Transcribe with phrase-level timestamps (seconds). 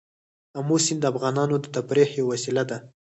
[0.59, 2.77] آمو سیند د افغانانو د تفریح یوه وسیله ده.